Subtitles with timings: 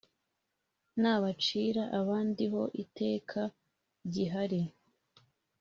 [1.01, 3.41] n’abacira abandi ho iteka
[4.13, 4.61] gihari